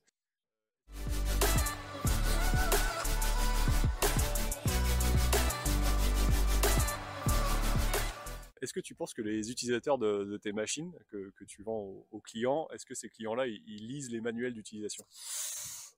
Est-ce 8.60 8.74
que 8.74 8.80
tu 8.80 8.94
penses 8.94 9.14
que 9.14 9.22
les 9.22 9.50
utilisateurs 9.50 9.96
de, 9.96 10.24
de 10.24 10.36
tes 10.36 10.52
machines 10.52 10.92
que, 11.08 11.30
que, 11.36 11.44
tu 11.44 11.62
vends 11.62 11.78
aux, 11.78 12.06
aux 12.10 12.20
clients, 12.20 12.68
est-ce 12.74 12.84
que 12.84 12.94
ces 12.94 13.08
clients-là, 13.08 13.46
ils, 13.46 13.62
ils, 13.66 13.86
lisent 13.86 14.10
les 14.10 14.20
manuels 14.20 14.52
d'utilisation? 14.52 15.06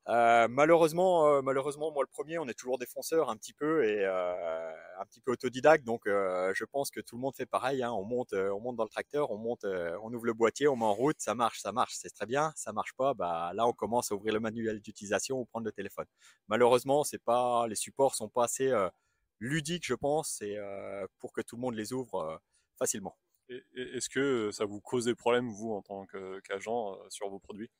Euh, 0.09 0.49
malheureusement, 0.49 1.29
euh, 1.29 1.43
malheureusement, 1.43 1.93
moi 1.93 2.03
le 2.03 2.09
premier, 2.09 2.39
on 2.39 2.49
est 2.49 2.55
toujours 2.55 2.77
défenseur 2.79 3.31
un 3.31 3.37
petit 3.37 3.53
peu 3.53 3.85
et 3.85 4.05
euh, 4.05 4.73
un 4.99 5.05
petit 5.05 5.21
peu 5.21 5.33
autodidacte. 5.33 5.85
Donc, 5.85 6.03
je 6.07 6.65
pense 6.65 6.91
que 6.91 7.01
tout 7.01 7.17
le 7.17 7.21
monde 7.21 7.35
fait 7.37 7.47
pareil. 7.47 7.83
Hein. 7.83 7.93
On 7.93 8.05
monte, 8.05 8.33
on 8.33 8.61
monte 8.61 8.77
dans 8.77 8.85
le 8.85 8.89
tracteur, 8.89 9.31
on 9.31 9.39
monte, 9.39 9.65
on 9.65 10.13
ouvre 10.13 10.27
le 10.27 10.35
boîtier, 10.35 10.69
on 10.69 10.77
met 10.77 10.85
en 10.85 10.95
route, 10.95 11.21
ça 11.21 11.35
marche, 11.35 11.61
ça 11.61 11.73
marche, 11.73 11.95
c'est 11.95 12.11
très 12.11 12.27
bien. 12.27 12.53
Ça 12.57 12.73
marche 12.73 12.95
pas, 12.95 13.15
bah 13.15 13.53
là, 13.55 13.67
on 13.67 13.73
commence 13.73 14.11
à 14.13 14.15
ouvrir 14.15 14.35
le 14.35 14.41
manuel 14.41 14.81
d'utilisation 14.81 15.39
ou 15.39 15.45
prendre 15.45 15.67
le 15.67 15.73
téléphone. 15.73 16.07
Malheureusement, 16.49 17.05
c'est 17.05 17.23
pas, 17.23 17.67
les 17.69 17.77
supports 17.77 18.15
sont 18.15 18.29
pas 18.29 18.45
assez 18.45 18.73
ludiques, 19.41 19.87
je 19.87 19.95
pense, 19.95 20.41
et 20.43 20.59
pour 21.19 21.33
que 21.33 21.41
tout 21.41 21.57
le 21.57 21.63
monde 21.63 21.75
les 21.75 21.93
ouvre 21.93 22.41
facilement. 22.79 23.17
Est-ce 23.49 24.09
que 24.09 24.51
ça 24.51 24.65
vous 24.65 24.81
cause 24.81 25.05
des 25.05 25.15
problèmes, 25.15 25.51
vous, 25.51 25.73
en 25.73 25.83
tant 25.83 26.07
qu'agent, 26.45 26.99
sur 27.09 27.29
vos 27.29 27.39
produits? 27.39 27.71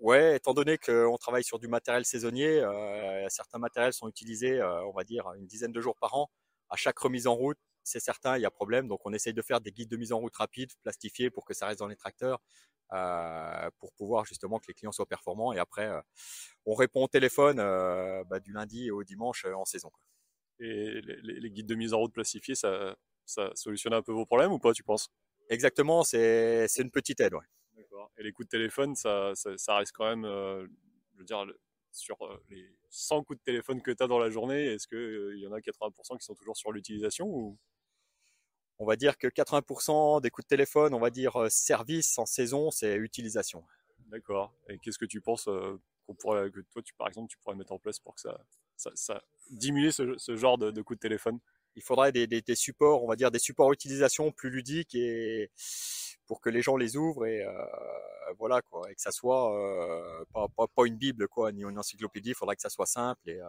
Ouais, 0.00 0.36
étant 0.36 0.54
donné 0.54 0.78
qu'on 0.78 1.16
travaille 1.18 1.42
sur 1.42 1.58
du 1.58 1.66
matériel 1.66 2.04
saisonnier, 2.04 2.60
euh, 2.60 3.26
certains 3.28 3.58
matériels 3.58 3.92
sont 3.92 4.08
utilisés, 4.08 4.60
euh, 4.60 4.84
on 4.86 4.92
va 4.92 5.02
dire, 5.02 5.26
une 5.36 5.46
dizaine 5.46 5.72
de 5.72 5.80
jours 5.80 5.96
par 5.96 6.14
an. 6.14 6.30
À 6.70 6.76
chaque 6.76 6.98
remise 6.98 7.26
en 7.26 7.34
route, 7.34 7.58
c'est 7.82 7.98
certain, 7.98 8.36
il 8.36 8.42
y 8.42 8.46
a 8.46 8.50
problème. 8.50 8.86
Donc, 8.86 9.00
on 9.04 9.12
essaye 9.12 9.34
de 9.34 9.42
faire 9.42 9.60
des 9.60 9.72
guides 9.72 9.90
de 9.90 9.96
mise 9.96 10.12
en 10.12 10.18
route 10.18 10.36
rapides, 10.36 10.70
plastifiés 10.82 11.30
pour 11.30 11.44
que 11.44 11.52
ça 11.52 11.66
reste 11.66 11.80
dans 11.80 11.88
les 11.88 11.96
tracteurs, 11.96 12.40
euh, 12.92 13.70
pour 13.80 13.92
pouvoir 13.94 14.24
justement 14.24 14.58
que 14.60 14.66
les 14.68 14.74
clients 14.74 14.92
soient 14.92 15.06
performants. 15.06 15.52
Et 15.52 15.58
après, 15.58 15.90
on 16.66 16.74
répond 16.74 17.04
au 17.04 17.08
téléphone 17.08 17.56
bah, 18.28 18.38
du 18.40 18.52
lundi 18.52 18.90
au 18.92 19.02
dimanche 19.02 19.46
en 19.46 19.64
saison. 19.64 19.90
Quoi. 19.90 20.00
Et 20.60 21.00
les, 21.02 21.40
les, 21.40 21.50
guides 21.50 21.66
de 21.66 21.74
mise 21.74 21.94
en 21.94 21.98
route 21.98 22.12
plastifiés, 22.12 22.54
ça, 22.54 22.96
ça 23.26 23.50
solutionne 23.54 23.94
un 23.94 24.02
peu 24.02 24.12
vos 24.12 24.26
problèmes 24.26 24.52
ou 24.52 24.58
pas, 24.58 24.72
tu 24.72 24.84
penses? 24.84 25.08
Exactement, 25.50 26.04
c'est 26.04 26.66
une 26.78 26.90
petite 26.90 27.20
aide. 27.20 27.34
Ouais. 27.34 27.46
Et 28.16 28.22
les 28.22 28.32
coups 28.32 28.46
de 28.46 28.50
téléphone, 28.50 28.94
ça, 28.94 29.32
ça, 29.34 29.56
ça 29.56 29.76
reste 29.76 29.92
quand 29.92 30.08
même, 30.08 30.24
euh, 30.24 30.66
je 31.14 31.18
veux 31.18 31.24
dire, 31.24 31.44
sur 31.92 32.16
euh, 32.22 32.42
les 32.50 32.76
100 32.90 33.24
coups 33.24 33.38
de 33.38 33.44
téléphone 33.44 33.82
que 33.82 33.90
tu 33.90 34.02
as 34.02 34.06
dans 34.06 34.18
la 34.18 34.30
journée, 34.30 34.64
est-ce 34.66 34.88
qu'il 34.88 34.98
euh, 34.98 35.38
y 35.38 35.46
en 35.46 35.52
a 35.52 35.60
80% 35.60 36.18
qui 36.18 36.24
sont 36.24 36.34
toujours 36.34 36.56
sur 36.56 36.72
l'utilisation 36.72 37.26
ou? 37.26 37.58
On 38.80 38.86
va 38.86 38.94
dire 38.94 39.18
que 39.18 39.26
80% 39.26 40.20
des 40.20 40.30
coups 40.30 40.44
de 40.46 40.48
téléphone, 40.48 40.94
on 40.94 41.00
va 41.00 41.10
dire 41.10 41.50
service 41.50 42.16
en 42.16 42.26
saison, 42.26 42.70
c'est 42.70 42.94
utilisation. 42.94 43.64
D'accord. 44.06 44.54
Et 44.68 44.78
qu'est-ce 44.78 44.98
que 44.98 45.04
tu 45.04 45.20
penses 45.20 45.48
qu'on 46.06 46.14
pourrait, 46.14 46.48
que 46.52 46.60
toi, 46.60 46.80
tu, 46.82 46.94
par 46.94 47.08
exemple, 47.08 47.28
tu 47.28 47.38
pourrais 47.38 47.56
mettre 47.56 47.72
en 47.72 47.80
place 47.80 47.98
pour 47.98 48.14
que 48.14 48.20
ça, 48.20 48.40
ça, 48.76 48.92
ça 48.94 49.24
diminue 49.50 49.90
ce, 49.90 50.16
ce 50.16 50.36
genre 50.36 50.58
de, 50.58 50.70
de 50.70 50.80
coups 50.80 50.96
de 50.96 51.00
téléphone? 51.00 51.40
Il 51.74 51.82
faudrait 51.82 52.12
des, 52.12 52.28
des, 52.28 52.40
des 52.40 52.54
supports, 52.54 53.02
on 53.02 53.08
va 53.08 53.16
dire 53.16 53.32
des 53.32 53.38
supports 53.40 53.72
utilisation 53.72 54.30
plus 54.30 54.50
ludiques 54.50 54.94
et 54.94 55.50
pour 56.28 56.40
que 56.40 56.50
les 56.50 56.62
gens 56.62 56.76
les 56.76 56.96
ouvrent 56.96 57.26
et 57.26 57.42
euh, 57.42 57.52
voilà 58.38 58.62
quoi. 58.62 58.88
Et 58.90 58.94
que 58.94 59.00
ça 59.00 59.10
soit 59.10 59.52
euh, 59.56 60.24
pas, 60.32 60.46
pas, 60.48 60.66
pas, 60.68 60.86
une 60.86 60.96
bible 60.96 61.26
quoi 61.26 61.50
ni 61.50 61.62
une 61.62 61.78
encyclopédie. 61.78 62.30
Il 62.30 62.34
faudrait 62.34 62.54
que 62.54 62.62
ça 62.62 62.68
soit 62.68 62.86
simple 62.86 63.28
et 63.28 63.40
euh, 63.40 63.48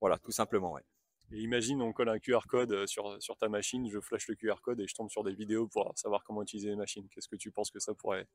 voilà 0.00 0.18
tout 0.18 0.30
simplement 0.30 0.72
ouais. 0.72 0.82
et 1.32 1.40
imagine 1.40 1.82
on 1.82 1.92
colle 1.92 2.08
un 2.08 2.18
QR 2.18 2.46
code 2.48 2.86
sur, 2.86 3.20
sur 3.20 3.36
ta 3.36 3.48
machine 3.48 3.88
je 3.90 4.00
flash 4.00 4.28
le 4.28 4.36
QR 4.36 4.60
code 4.62 4.80
et 4.80 4.86
je 4.86 4.94
tombe 4.94 5.10
sur 5.10 5.24
des 5.24 5.34
vidéos 5.34 5.66
pour 5.66 5.92
savoir 5.96 6.22
comment 6.24 6.42
utiliser 6.42 6.70
les 6.70 6.76
machines. 6.76 7.08
Qu'est-ce 7.10 7.28
que 7.28 7.36
tu 7.36 7.50
penses 7.50 7.70
que 7.70 7.80
ça 7.80 7.92
pourrait 7.94 8.26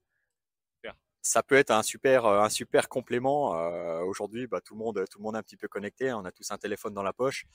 faire? 0.82 0.96
Ça 1.22 1.42
peut 1.42 1.56
être 1.56 1.72
un 1.72 1.84
super 1.84 2.26
un 2.26 2.50
super 2.50 2.90
complément 2.90 3.56
euh, 3.56 4.02
aujourd'hui 4.02 4.48
bah, 4.48 4.62
tout 4.62 4.74
le 4.74 4.80
monde 4.80 5.06
tout 5.10 5.20
le 5.20 5.24
monde 5.24 5.36
est 5.36 5.40
un 5.40 5.44
petit 5.44 5.58
peu 5.58 5.70
connecté 5.70 6.12
on 6.12 6.26
a 6.26 6.32
tous 6.32 6.52
un 6.52 6.58
téléphone 6.58 6.94
dans 6.94 7.04
la 7.04 7.14
poche. 7.14 7.46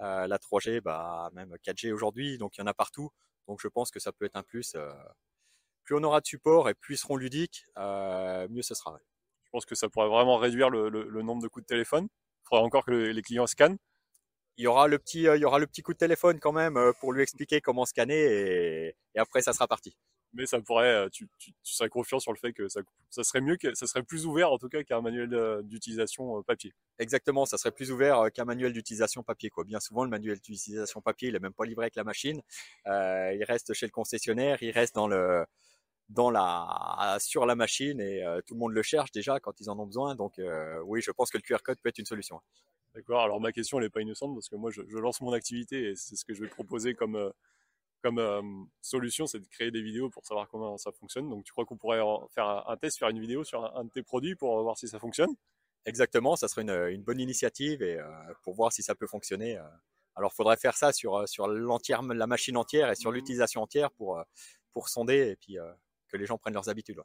Euh, 0.00 0.26
la 0.26 0.38
3G 0.38 0.80
bah 0.80 1.30
même 1.34 1.54
4G 1.64 1.92
aujourd'hui 1.92 2.38
donc 2.38 2.56
il 2.56 2.60
y 2.60 2.64
en 2.64 2.66
a 2.66 2.74
partout 2.74 3.10
donc 3.48 3.60
je 3.60 3.68
pense 3.68 3.90
que 3.90 4.00
ça 4.00 4.12
peut 4.12 4.24
être 4.24 4.36
un 4.36 4.42
plus. 4.42 4.74
Euh, 4.74 4.92
plus 5.84 5.94
on 5.96 6.02
aura 6.04 6.20
de 6.20 6.26
support 6.26 6.68
et 6.70 6.74
plus 6.74 6.94
ils 6.94 6.98
seront 6.98 7.16
ludiques, 7.16 7.64
euh, 7.78 8.48
mieux 8.50 8.62
ce 8.62 8.74
sera. 8.74 8.98
Je 9.44 9.50
pense 9.50 9.66
que 9.66 9.74
ça 9.74 9.88
pourrait 9.88 10.08
vraiment 10.08 10.38
réduire 10.38 10.70
le, 10.70 10.88
le, 10.88 11.08
le 11.08 11.22
nombre 11.22 11.42
de 11.42 11.48
coups 11.48 11.64
de 11.64 11.68
téléphone. 11.68 12.08
Il 12.44 12.48
faudra 12.48 12.64
encore 12.64 12.84
que 12.84 12.92
les 12.92 13.22
clients 13.22 13.46
scannent. 13.46 13.78
Il 14.58 14.64
y 14.64 14.66
aura 14.68 14.88
le 14.88 14.98
petit, 14.98 15.28
euh, 15.28 15.36
il 15.36 15.40
y 15.42 15.44
aura 15.44 15.58
le 15.58 15.66
petit 15.66 15.82
coup 15.82 15.92
de 15.92 15.98
téléphone 15.98 16.40
quand 16.40 16.52
même 16.52 16.78
pour 17.00 17.12
lui 17.12 17.22
expliquer 17.22 17.60
comment 17.60 17.86
scanner 17.86 18.16
et, 18.16 18.96
et 19.14 19.18
après 19.18 19.42
ça 19.42 19.52
sera 19.52 19.68
parti 19.68 19.96
mais 20.34 20.46
ça 20.46 20.60
pourrait, 20.60 21.08
tu, 21.10 21.28
tu, 21.38 21.52
tu, 21.62 21.72
serais 21.72 21.88
confiant 21.88 22.18
sur 22.18 22.32
le 22.32 22.38
fait 22.38 22.52
que 22.52 22.68
ça, 22.68 22.80
ça 23.10 23.24
serait 23.24 23.40
mieux, 23.40 23.56
que, 23.56 23.74
ça 23.74 23.86
serait 23.86 24.02
plus 24.02 24.26
ouvert 24.26 24.52
en 24.52 24.58
tout 24.58 24.68
cas 24.68 24.82
qu'un 24.82 25.00
manuel 25.00 25.62
d'utilisation 25.64 26.42
papier. 26.42 26.72
Exactement, 26.98 27.46
ça 27.46 27.56
serait 27.56 27.70
plus 27.70 27.90
ouvert 27.90 28.30
qu'un 28.32 28.44
manuel 28.44 28.72
d'utilisation 28.72 29.22
papier. 29.22 29.50
Quoi. 29.50 29.64
Bien 29.64 29.80
souvent, 29.80 30.04
le 30.04 30.10
manuel 30.10 30.38
d'utilisation 30.40 31.00
papier, 31.00 31.28
il 31.28 31.36
est 31.36 31.40
même 31.40 31.54
pas 31.54 31.64
livré 31.64 31.84
avec 31.84 31.96
la 31.96 32.04
machine. 32.04 32.40
Euh, 32.86 33.32
il 33.34 33.44
reste 33.44 33.72
chez 33.72 33.86
le 33.86 33.92
concessionnaire, 33.92 34.62
il 34.62 34.70
reste 34.70 34.94
dans 34.94 35.08
le 35.08 35.44
dans 36.10 36.30
la, 36.30 37.16
sur 37.18 37.46
la 37.46 37.54
machine 37.54 37.98
et 37.98 38.22
tout 38.46 38.52
le 38.52 38.60
monde 38.60 38.72
le 38.72 38.82
cherche 38.82 39.10
déjà 39.10 39.40
quand 39.40 39.58
ils 39.60 39.70
en 39.70 39.78
ont 39.78 39.86
besoin. 39.86 40.14
Donc 40.14 40.38
oui, 40.84 41.00
je 41.00 41.10
pense 41.10 41.30
que 41.30 41.38
le 41.38 41.42
QR 41.42 41.62
code 41.64 41.78
peut 41.80 41.88
être 41.88 41.98
une 41.98 42.04
solution. 42.04 42.40
D'accord. 42.94 43.22
Alors 43.22 43.40
ma 43.40 43.52
question 43.52 43.78
elle 43.78 43.84
n'est 43.84 43.90
pas 43.90 44.02
innocente 44.02 44.34
parce 44.34 44.48
que 44.48 44.54
moi 44.54 44.70
je, 44.70 44.82
je, 44.86 44.98
lance 44.98 45.20
mon 45.20 45.32
activité 45.32 45.90
et 45.90 45.96
c'est 45.96 46.14
ce 46.14 46.24
que 46.24 46.32
je 46.32 46.42
vais 46.42 46.48
proposer 46.48 46.94
comme 46.94 47.32
comme 48.04 48.68
solution, 48.82 49.26
c'est 49.26 49.40
de 49.40 49.48
créer 49.48 49.70
des 49.70 49.82
vidéos 49.82 50.10
pour 50.10 50.26
savoir 50.26 50.48
comment 50.48 50.76
ça 50.76 50.92
fonctionne. 50.92 51.28
Donc 51.30 51.44
tu 51.44 51.52
crois 51.52 51.64
qu'on 51.64 51.76
pourrait 51.76 52.00
faire 52.30 52.68
un, 52.68 52.76
test, 52.76 52.98
faire 52.98 53.08
une 53.08 53.20
vidéo 53.20 53.44
sur 53.44 53.64
un, 53.76 53.84
de 53.84 53.90
tes 53.90 54.02
produits 54.02 54.36
pour 54.36 54.62
voir 54.62 54.76
si 54.76 54.88
ça 54.88 54.98
fonctionne? 54.98 55.30
Exactement, 55.86 56.36
ça 56.36 56.48
serait 56.48 56.62
une, 56.62 56.94
une 56.94 57.02
bonne 57.02 57.20
initiative 57.20 57.82
et 57.82 57.98
pour 58.42 58.54
voir 58.54 58.72
si 58.72 58.82
ça 58.82 58.94
peut 58.94 59.06
fonctionner. 59.06 59.58
alors 60.14 60.30
il 60.32 60.36
faudrait 60.36 60.56
faire 60.56 60.76
ça 60.76 60.92
sur 60.92 61.28
sur 61.28 61.48
l'entière, 61.48 62.02
la 62.02 62.26
machine 62.26 62.56
entière 62.56 62.90
et 62.90 62.94
sur 62.94 63.10
mmh 63.10 63.14
l'utilisation 63.14 63.62
entière 63.62 63.90
pour 63.90 64.22
pour 64.72 64.88
sonder 64.88 65.30
et 65.30 65.36
puis 65.36 65.56
que 66.08 66.16
les 66.16 66.26
gens 66.26 66.38
prennent 66.38 66.54
leurs 66.54 66.68
habitudes. 66.68 67.00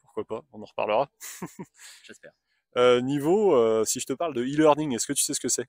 pourquoi 0.00 0.24
pas, 0.24 0.44
on 0.52 0.62
en 0.62 0.66
reparlera. 0.66 1.10
J'espère. 2.04 2.32
Euh, 2.76 3.00
niveau, 3.00 3.54
euh, 3.54 3.84
si 3.84 4.00
je 4.00 4.06
te 4.06 4.12
parle 4.12 4.34
de 4.34 4.42
e-learning, 4.42 4.94
est-ce 4.94 5.06
que 5.06 5.12
tu 5.12 5.22
sais 5.22 5.34
ce 5.34 5.40
que 5.40 5.48
c'est? 5.48 5.66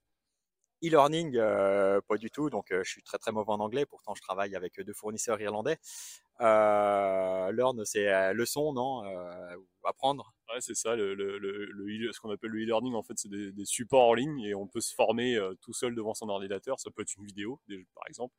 E-learning, 0.84 1.36
euh, 1.36 2.00
pas 2.08 2.18
du 2.18 2.30
tout. 2.32 2.50
Donc, 2.50 2.68
je 2.72 2.90
suis 2.90 3.04
très 3.04 3.18
très 3.18 3.32
mauvais 3.32 3.52
en 3.52 3.60
anglais. 3.60 3.86
Pourtant, 3.86 4.16
je 4.16 4.22
travaille 4.22 4.56
avec 4.56 4.80
deux 4.80 4.94
fournisseurs 4.94 5.40
irlandais. 5.42 5.78
learn, 6.40 7.84
c'est 7.86 8.34
leçon, 8.34 8.74
non 8.74 9.04
Apprendre. 9.84 10.34
C'est 10.60 10.76
ça. 10.76 10.96
Le, 10.96 12.12
ce 12.12 12.20
qu'on 12.20 12.32
appelle 12.32 12.52
le 12.52 12.64
e-learning, 12.64 12.94
en 12.94 13.04
fait, 13.04 13.18
c'est 13.18 13.30
des, 13.30 13.52
des, 13.52 13.66
supports 13.66 14.08
en 14.08 14.14
ligne 14.14 14.40
et 14.42 14.56
on 14.56 14.68
peut 14.68 14.82
se 14.82 14.94
former 14.94 15.38
tout 15.62 15.74
seul 15.74 15.96
devant 15.96 16.14
son 16.14 16.30
ordinateur. 16.30 16.80
Ça 16.80 16.92
peut 16.92 17.02
être 17.02 17.16
une 17.18 17.26
vidéo, 17.26 17.60
par 17.96 18.04
exemple, 18.08 18.34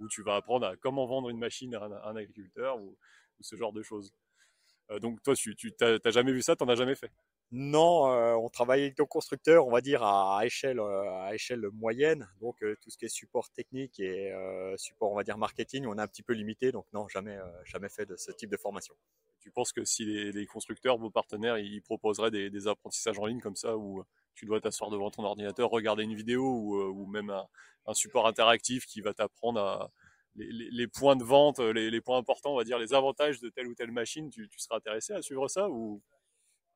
où 0.00 0.08
tu 0.08 0.22
vas 0.22 0.36
apprendre 0.36 0.66
à 0.66 0.76
comment 0.76 1.06
vendre 1.06 1.28
une 1.30 1.38
machine 1.38 1.74
à 1.74 1.84
un, 2.04 2.16
agriculteur 2.16 2.78
ou, 2.78 2.96
ce 3.40 3.56
genre 3.56 3.72
de 3.72 3.82
choses. 3.82 4.12
donc, 5.00 5.22
toi, 5.22 5.34
tu 5.34 5.54
n'as 5.80 6.10
jamais 6.10 6.32
vu 6.32 6.42
ça, 6.42 6.56
tu 6.56 6.64
n'en 6.64 6.72
as 6.72 6.76
jamais 6.76 6.94
fait? 6.94 7.12
Non, 7.52 8.10
euh, 8.10 8.34
on 8.34 8.48
travaille 8.48 8.82
avec 8.82 8.98
nos 8.98 9.06
constructeurs, 9.06 9.66
on 9.66 9.70
va 9.70 9.80
dire 9.80 10.02
à 10.02 10.44
échelle, 10.44 10.80
euh, 10.80 11.28
échelle 11.32 11.64
moyenne. 11.72 12.28
Donc 12.40 12.62
euh, 12.62 12.74
tout 12.82 12.90
ce 12.90 12.98
qui 12.98 13.04
est 13.04 13.08
support 13.08 13.48
technique 13.50 14.00
et 14.00 14.32
support, 14.76 15.12
on 15.12 15.14
va 15.14 15.22
dire 15.22 15.38
marketing, 15.38 15.86
on 15.86 15.96
est 15.96 16.00
un 16.00 16.08
petit 16.08 16.22
peu 16.22 16.32
limité. 16.32 16.72
Donc 16.72 16.86
non, 16.92 17.06
jamais, 17.08 17.38
jamais 17.64 17.88
fait 17.88 18.06
de 18.06 18.16
ce 18.16 18.32
type 18.32 18.50
de 18.50 18.56
formation. 18.56 18.94
Tu 19.40 19.50
penses 19.50 19.72
que 19.72 19.84
si 19.84 20.04
les, 20.04 20.46
constructeurs, 20.46 20.96
vos 20.98 21.10
partenaires, 21.10 21.58
ils 21.58 21.82
proposeraient 21.82 22.30
des, 22.30 22.66
apprentissages 22.66 23.18
en 23.18 23.26
ligne 23.26 23.40
comme 23.40 23.56
ça, 23.56 23.76
où 23.76 24.02
tu 24.34 24.46
dois 24.46 24.60
t'asseoir 24.60 24.90
devant 24.90 25.10
ton 25.10 25.22
ordinateur, 25.22 25.70
regarder 25.70 26.02
une 26.02 26.14
vidéo 26.14 26.42
ou, 26.42 27.06
même 27.06 27.30
un, 27.30 27.94
support 27.94 28.26
interactif 28.26 28.86
qui 28.86 29.00
va 29.02 29.12
t'apprendre 29.12 29.92
les, 30.34 30.88
points 30.88 31.14
de 31.14 31.24
vente, 31.24 31.60
les, 31.60 32.00
points 32.00 32.18
importants, 32.18 32.54
on 32.54 32.56
va 32.56 32.64
dire 32.64 32.78
les 32.78 32.94
avantages 32.94 33.38
de 33.40 33.50
telle 33.50 33.68
ou 33.68 33.74
telle 33.74 33.92
machine, 33.92 34.30
tu, 34.30 34.48
tu 34.48 34.58
seras 34.58 34.78
intéressé 34.78 35.12
à 35.12 35.22
suivre 35.22 35.46
ça 35.46 35.68
ou 35.68 36.02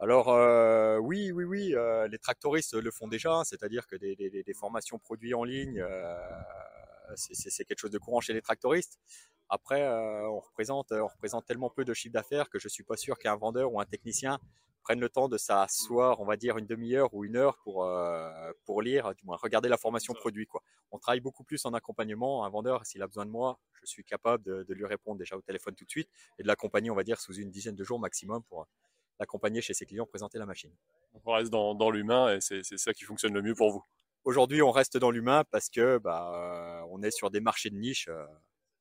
alors 0.01 0.29
euh, 0.29 0.99
oui, 0.99 1.33
oui, 1.33 1.43
oui, 1.43 1.75
euh, 1.75 2.07
les 2.07 2.19
tractoristes 2.19 2.75
le 2.75 2.91
font 2.93 3.09
déjà, 3.09 3.43
c'est-à-dire 3.45 3.87
que 3.89 3.97
des, 3.97 4.55
formations 4.55 4.99
produits 4.99 5.35
en 5.35 5.43
ligne, 5.43 5.81
euh, 5.81 6.15
c'est 7.17 7.65
quelque 7.65 7.81
chose 7.81 7.91
de 7.91 7.99
courant 7.99 8.21
chez 8.21 8.33
les 8.33 8.43
tractoristes. 8.43 8.99
Après, 9.49 9.89
on, 9.89 10.39
représente, 10.41 10.93
on 10.93 11.07
représente 11.07 11.47
tellement 11.47 11.71
peu 11.71 11.85
de 11.85 11.95
chiffre 11.95 12.13
d'affaires 12.13 12.49
que 12.49 12.59
je 12.59 12.69
suis 12.69 12.85
pas 12.85 12.97
sûr 12.97 13.19
qu'un 13.19 13.35
vendeur 13.35 13.73
ou 13.73 13.81
un 13.81 13.87
technicien 13.87 14.39
prenne 14.83 15.01
le 15.01 15.09
temps 15.09 15.29
de 15.29 15.37
s'asseoir, 15.37 16.21
on 16.21 16.25
va 16.25 16.37
dire 16.37 16.59
une 16.59 16.67
demi-heure 16.67 17.13
ou 17.13 17.25
une 17.25 17.37
heure 17.37 17.59
pour 17.65 17.91
pour 18.65 18.83
lire, 18.83 19.15
du 19.15 19.25
moins 19.25 19.37
regarder 19.37 19.69
la 19.69 19.79
formation 19.79 20.15
produit. 20.15 20.47
Quoi. 20.47 20.63
On 20.93 20.99
travaille 20.99 21.21
beaucoup 21.21 21.45
plus 21.45 21.65
en 21.65 21.75
accompagnement. 21.75 22.45
Un 22.45 22.51
vendeur, 22.51 22.87
s'il 22.87 23.03
a 23.03 23.07
besoin 23.07 23.27
de 23.27 23.31
moi, 23.31 23.59
je 23.81 23.87
suis 23.87 24.05
capable 24.05 24.45
de, 24.45 24.63
de 24.63 24.75
lui 24.75 24.87
répondre 24.87 25.19
déjà 25.19 25.37
au 25.37 25.43
téléphone 25.43 25.75
tout 25.75 25.85
de 25.85 25.91
suite 25.91 26.11
et 26.39 26.43
de 26.43 26.49
l'accompagner, 26.49 26.91
on 26.91 26.95
va 26.95 27.05
dire, 27.05 27.21
sous 27.21 27.35
une 27.35 27.51
dizaine 27.51 27.75
de 27.75 27.85
jours 27.85 27.99
maximum 27.99 28.43
pour 28.45 28.67
l'accompagner 29.19 29.61
chez 29.61 29.75
ses 29.75 29.87
clients, 29.87 30.07
présenter 30.07 30.39
la 30.39 30.47
machine. 30.47 30.73
on 31.25 31.33
reste 31.33 31.51
dans, 31.51 31.91
l'humain 31.91 32.35
et 32.35 32.41
c'est 32.41 32.63
ça 32.63 32.93
qui 32.93 33.05
fonctionne 33.05 33.33
le 33.33 33.43
mieux 33.43 33.55
pour 33.55 33.71
vous. 33.71 33.85
Aujourd'hui, 34.25 34.63
on 34.63 34.71
reste 34.71 34.97
dans 34.97 35.11
l'humain 35.11 35.45
parce 35.51 35.71
que 35.71 35.99
bah, 35.99 36.33
euh, 36.35 36.87
on 36.91 37.03
est 37.03 37.11
sur 37.11 37.31
des 37.31 37.41
marchés 37.41 37.71
de 37.71 37.77
niche 37.77 38.09
euh, 38.09 38.27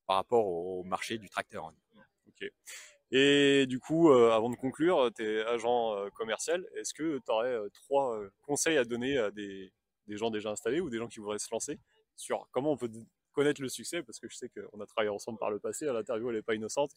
par 0.06 0.16
rapport 0.16 0.46
au 0.46 0.82
marché 0.84 1.18
du 1.18 1.28
tracteur. 1.28 1.72
Ok. 2.28 2.50
Et 3.10 3.66
du 3.66 3.80
coup, 3.80 4.10
euh, 4.10 4.30
avant 4.32 4.50
de 4.50 4.56
conclure, 4.56 5.10
tu 5.16 5.24
es 5.24 5.42
agent 5.44 6.10
commercial. 6.14 6.66
Est-ce 6.76 6.92
que 6.92 7.18
tu 7.18 7.32
aurais 7.32 7.56
trois 7.72 8.20
conseils 8.42 8.76
à 8.76 8.84
donner 8.84 9.16
à 9.18 9.30
des, 9.30 9.72
gens 10.08 10.30
déjà 10.30 10.50
installés 10.50 10.80
ou 10.80 10.90
des 10.90 10.98
gens 10.98 11.08
qui 11.08 11.18
voudraient 11.18 11.38
se 11.38 11.48
lancer 11.50 11.78
sur 12.16 12.48
comment 12.50 12.72
on 12.72 12.76
peut 12.76 12.90
connaître 13.32 13.62
le 13.62 13.68
succès? 13.68 14.02
Parce 14.02 14.18
que 14.18 14.28
je 14.28 14.36
sais 14.36 14.50
qu'on 14.50 14.80
a 14.80 14.86
travaillé 14.86 15.10
ensemble 15.10 15.38
par 15.38 15.50
le 15.50 15.58
passé, 15.58 15.86
l'interview 15.86 16.28
elle 16.28 16.36
n'est 16.36 16.42
pas 16.42 16.54
innocente. 16.54 16.92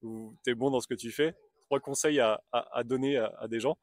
Tu 0.00 0.36
es 0.46 0.54
bon 0.54 0.70
dans 0.70 0.80
ce 0.80 0.86
que 0.86 0.94
tu 0.94 1.10
fais 1.10 1.34
trois 1.68 1.80
conseils 1.80 2.18
à, 2.20 2.40
donner 2.84 3.18
à, 3.18 3.46
des 3.46 3.60
gens 3.60 3.76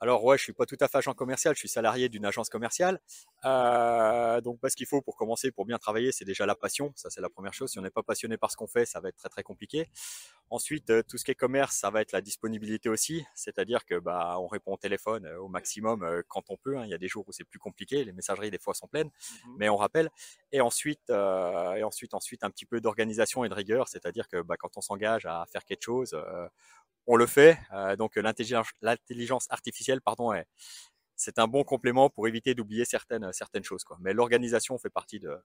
alors 0.00 0.24
ouais, 0.24 0.38
je 0.38 0.44
suis 0.44 0.52
pas 0.52 0.64
tout 0.64 0.76
à 0.78 0.86
fait 0.86 0.98
agent 0.98 1.12
commercial, 1.14 1.54
je 1.54 1.58
suis 1.58 1.68
salarié 1.68 2.08
d'une 2.08 2.24
agence 2.24 2.48
commerciale. 2.48 3.00
Euh, 3.44 4.40
donc 4.40 4.60
ce 4.68 4.76
qu'il 4.76 4.86
faut 4.86 5.02
pour 5.02 5.16
commencer, 5.16 5.50
pour 5.50 5.64
bien 5.64 5.76
travailler, 5.78 6.12
c'est 6.12 6.24
déjà 6.24 6.46
la 6.46 6.54
passion. 6.54 6.92
Ça 6.94 7.10
c'est 7.10 7.20
la 7.20 7.28
première 7.28 7.52
chose. 7.52 7.72
Si 7.72 7.80
on 7.80 7.82
n'est 7.82 7.90
pas 7.90 8.04
passionné 8.04 8.36
par 8.36 8.52
ce 8.52 8.56
qu'on 8.56 8.68
fait, 8.68 8.86
ça 8.86 9.00
va 9.00 9.08
être 9.08 9.16
très 9.16 9.28
très 9.28 9.42
compliqué. 9.42 9.88
Ensuite, 10.50 10.88
euh, 10.90 11.02
tout 11.02 11.18
ce 11.18 11.24
qui 11.24 11.32
est 11.32 11.34
commerce, 11.34 11.76
ça 11.76 11.90
va 11.90 12.00
être 12.00 12.12
la 12.12 12.20
disponibilité 12.20 12.88
aussi. 12.88 13.26
C'est-à-dire 13.34 13.84
que 13.84 13.98
bah 13.98 14.36
on 14.38 14.46
répond 14.46 14.72
au 14.72 14.76
téléphone 14.76 15.26
euh, 15.26 15.40
au 15.40 15.48
maximum 15.48 16.04
euh, 16.04 16.22
quand 16.28 16.44
on 16.48 16.56
peut. 16.56 16.78
Hein. 16.78 16.84
Il 16.84 16.90
y 16.90 16.94
a 16.94 16.98
des 16.98 17.08
jours 17.08 17.24
où 17.26 17.32
c'est 17.32 17.44
plus 17.44 17.58
compliqué, 17.58 18.04
les 18.04 18.12
messageries 18.12 18.52
des 18.52 18.58
fois 18.58 18.74
sont 18.74 18.86
pleines, 18.86 19.08
mmh 19.08 19.56
mais 19.58 19.68
on 19.68 19.76
rappelle. 19.76 20.10
Et 20.52 20.60
ensuite, 20.60 21.10
et 21.10 21.82
ensuite, 21.82 22.14
ensuite 22.14 22.44
un 22.44 22.50
petit 22.50 22.64
peu 22.64 22.80
d'organisation 22.80 23.44
et 23.44 23.48
de 23.48 23.54
rigueur. 23.54 23.88
C'est-à-dire 23.88 24.28
que 24.28 24.40
bah, 24.42 24.56
quand 24.56 24.76
on 24.76 24.80
s'engage 24.80 25.26
à 25.26 25.44
faire 25.50 25.64
quelque 25.64 25.82
chose, 25.82 26.16
on 27.08 27.16
le 27.16 27.26
fait. 27.26 27.58
Euh, 27.72 27.96
donc 27.96 28.14
l'intelligence 28.16 29.46
artificielle, 29.50 30.00
pardon, 30.00 30.32
c'est 31.16 31.40
un 31.40 31.48
bon 31.48 31.64
complément 31.64 32.10
pour 32.10 32.28
éviter 32.28 32.54
d'oublier 32.54 32.84
certaines, 32.84 33.32
certaines 33.32 33.64
choses. 33.64 33.82
Quoi. 33.82 33.96
Mais 34.00 34.12
l'organisation 34.12 34.78
fait 34.78 34.90
partie 34.90 35.18
de, 35.18 35.36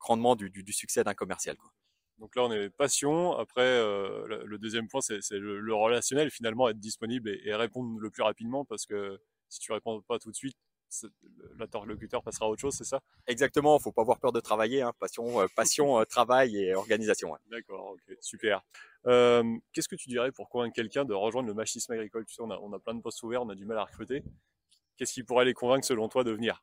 grandement 0.00 0.34
du, 0.34 0.72
succès 0.72 1.04
d'un 1.04 1.14
commercial. 1.14 1.56
Quoi. 1.56 1.70
Donc 2.18 2.34
là, 2.34 2.42
on 2.42 2.52
est 2.52 2.70
passion. 2.70 3.36
Après, 3.36 3.62
euh, 3.62 4.44
le 4.44 4.58
deuxième 4.58 4.88
point, 4.88 5.00
c'est 5.00 5.20
le, 5.32 5.74
relationnel, 5.74 6.30
finalement, 6.30 6.68
être 6.68 6.80
disponible 6.80 7.30
et, 7.30 7.54
répondre 7.54 8.00
le 8.00 8.10
plus 8.10 8.22
rapidement 8.22 8.64
parce 8.64 8.86
que 8.86 9.20
si 9.48 9.60
tu 9.60 9.72
réponds 9.72 10.02
pas 10.02 10.18
tout 10.18 10.30
de 10.30 10.36
suite, 10.36 10.56
l'interlocuteur 11.58 12.22
passera 12.22 12.46
à 12.46 12.48
autre 12.48 12.60
chose, 12.60 12.74
c'est 12.74 12.84
ça? 12.84 13.00
Exactement, 13.26 13.74
il 13.74 13.80
ne 13.80 13.82
faut 13.82 13.92
pas 13.92 14.02
avoir 14.02 14.18
peur 14.18 14.32
de 14.32 14.40
travailler. 14.40 14.82
Hein. 14.82 14.92
Passion, 14.98 15.40
euh, 15.40 15.46
passion 15.54 16.04
travail 16.04 16.56
et 16.56 16.74
organisation. 16.74 17.36
D'accord, 17.50 17.94
ok, 17.94 18.16
super. 18.20 18.62
Euh, 19.06 19.42
qu'est-ce 19.72 19.88
que 19.88 19.96
tu 19.96 20.08
dirais 20.08 20.32
pour 20.32 20.48
convaincre 20.48 20.74
quelqu'un 20.74 21.04
de 21.04 21.14
rejoindre 21.14 21.48
le 21.48 21.54
machisme 21.54 21.92
agricole? 21.92 22.26
Tu 22.26 22.34
sais, 22.34 22.42
on 22.42 22.50
a, 22.50 22.58
on 22.58 22.72
a 22.72 22.78
plein 22.78 22.94
de 22.94 23.00
postes 23.00 23.22
ouverts, 23.22 23.42
on 23.42 23.48
a 23.48 23.54
du 23.54 23.64
mal 23.64 23.78
à 23.78 23.84
recruter. 23.84 24.22
Qu'est-ce 24.96 25.14
qui 25.14 25.22
pourrait 25.22 25.44
les 25.44 25.54
convaincre 25.54 25.86
selon 25.86 26.08
toi 26.08 26.24
de 26.24 26.30
venir? 26.30 26.62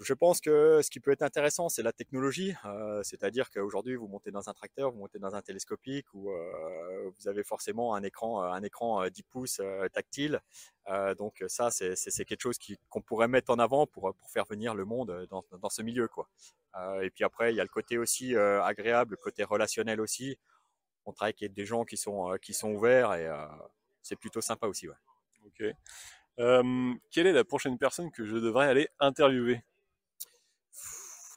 Je 0.00 0.14
pense 0.14 0.40
que 0.40 0.80
ce 0.82 0.90
qui 0.90 1.00
peut 1.00 1.10
être 1.10 1.22
intéressant, 1.22 1.68
c'est 1.68 1.82
la 1.82 1.92
technologie. 1.92 2.54
Euh, 2.64 3.02
c'est-à-dire 3.02 3.50
qu'aujourd'hui, 3.50 3.96
vous 3.96 4.08
montez 4.08 4.30
dans 4.30 4.48
un 4.48 4.52
tracteur, 4.52 4.90
vous 4.90 4.98
montez 4.98 5.18
dans 5.18 5.34
un 5.34 5.42
télescopique, 5.42 6.06
où 6.14 6.30
euh, 6.30 7.10
vous 7.18 7.28
avez 7.28 7.44
forcément 7.44 7.94
un 7.94 8.02
écran, 8.02 8.42
un 8.42 8.62
écran 8.62 9.06
10 9.08 9.22
pouces 9.24 9.60
tactile. 9.92 10.40
donc 11.18 11.44
ça, 11.48 11.70
c'est 11.70 12.24
quelque 12.24 12.42
chose 12.42 12.58
qu'on 12.88 13.02
pourrait 13.02 13.28
mettre 13.28 13.50
en 13.50 13.58
avant 13.58 13.86
pour, 13.86 14.14
faire 14.32 14.44
venir 14.44 14.74
le 14.74 14.84
monde 14.84 15.26
dans, 15.30 15.70
ce 15.70 15.82
milieu. 15.82 16.08
Quoi. 16.08 16.28
et 17.02 17.10
puis 17.10 17.24
après, 17.24 17.52
il 17.52 17.56
y 17.56 17.60
a 17.60 17.64
le 17.64 17.68
côté 17.68 17.98
aussi 17.98 18.36
agréable, 18.36 19.12
le 19.12 19.16
côté 19.16 19.44
relationnel 19.44 20.00
aussi 20.00 20.38
on 21.06 21.12
travaille 21.12 21.34
avec 21.40 21.54
des 21.54 21.64
gens 21.64 21.84
qui 21.84 21.96
sont, 21.96 22.32
euh, 22.32 22.64
ouverts 22.64 23.14
et 23.14 23.26
euh, 23.26 23.46
c'est 24.02 24.16
plutôt 24.16 24.40
sympa 24.40 24.66
aussi. 24.66 24.88
Ok. 24.88 25.64
Euh, 26.38 26.94
quelle 27.10 27.28
est 27.28 27.32
la 27.32 27.44
prochaine 27.44 27.78
personne 27.78 28.10
que 28.10 28.26
je 28.26 28.36
devrais 28.36 28.66
aller 28.66 28.88
interviewer? 28.98 29.62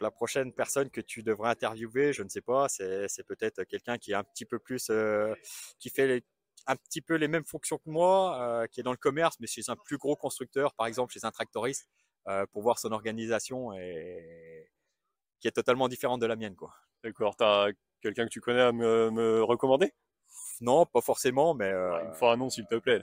La 0.01 0.11
prochaine 0.11 0.53
personne 0.53 0.89
que 0.89 1.01
tu 1.01 1.23
devrais 1.23 1.49
interviewer, 1.49 2.13
je 2.13 2.23
ne 2.23 2.29
sais 2.29 2.41
pas, 2.41 2.67
c'est 2.69 3.27
peut-être 3.27 3.63
quelqu'un 3.65 3.97
qui 3.97 4.11
est 4.11 4.15
un 4.15 4.23
petit 4.23 4.45
peu 4.45 4.59
plus, 4.59 4.91
qui 5.79 5.89
fait 5.89 6.23
un 6.67 6.75
petit 6.75 7.01
peu 7.01 7.15
les 7.15 7.27
mêmes 7.27 7.45
fonctions 7.45 7.77
que 7.77 7.89
moi, 7.89 8.65
qui 8.71 8.79
est 8.79 8.83
dans 8.83 8.91
le 8.91 8.97
commerce, 8.97 9.35
mais 9.39 9.47
chez 9.47 9.61
un 9.67 9.75
plus 9.75 9.97
gros 9.97 10.15
constructeur, 10.15 10.73
par 10.73 10.87
exemple 10.87 11.13
chez 11.13 11.25
un 11.25 11.31
tractoriste, 11.31 11.89
pour 12.51 12.61
voir 12.61 12.79
son 12.79 12.91
organisation 12.91 13.73
et 13.73 14.69
qui 15.39 15.47
est 15.47 15.51
totalement 15.51 15.87
différente 15.87 16.21
de 16.21 16.25
la 16.25 16.35
mienne. 16.35 16.55
quoi. 16.55 16.73
D'accord. 17.03 17.35
Tu 17.37 17.43
as 17.43 17.69
quelqu'un 18.01 18.25
que 18.25 18.29
tu 18.29 18.41
connais 18.41 18.61
à 18.61 18.71
me, 18.71 19.41
recommander? 19.43 19.93
Non, 20.61 20.85
pas 20.85 21.01
forcément, 21.01 21.53
mais. 21.53 21.71
Euh, 21.71 21.99
il 22.03 22.09
me 22.09 22.13
faut 22.13 22.27
un 22.27 22.37
nom, 22.37 22.49
s'il 22.49 22.65
te 22.67 22.75
plaît. 22.75 23.01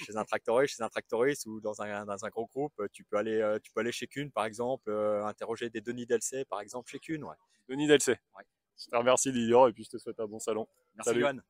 Euh, 0.00 0.04
chez 0.04 0.16
un 0.16 0.24
tractoriste, 0.24 0.76
chez 0.76 0.82
un 0.82 0.88
tractoriste 0.88 1.46
ou 1.46 1.60
dans 1.60 1.80
un, 1.82 2.04
dans 2.04 2.24
un 2.24 2.28
gros 2.28 2.46
groupe, 2.46 2.72
tu 2.92 3.04
peux 3.04 3.16
aller, 3.16 3.40
euh, 3.40 3.58
tu 3.58 3.70
peux 3.72 3.80
aller 3.80 3.92
chez 3.92 4.06
Kuhn, 4.06 4.30
par 4.30 4.44
exemple, 4.44 4.90
interroger 5.24 5.70
des 5.70 5.80
Denis 5.80 6.06
Delcey, 6.06 6.44
par 6.44 6.60
exemple, 6.60 6.90
chez 6.90 6.98
Kuhn. 6.98 7.22
Ouais. 7.22 7.36
Denis 7.68 7.86
Delcey. 7.86 8.18
Ouais. 8.36 8.44
Je 8.78 8.86
te 8.86 8.96
remercie, 8.96 9.30
Lilian, 9.30 9.66
et 9.66 9.72
puis 9.72 9.84
je 9.84 9.90
te 9.90 9.98
souhaite 9.98 10.18
un 10.20 10.26
bon 10.26 10.38
salon. 10.38 10.66
Merci, 10.94 11.10
Salut. 11.10 11.40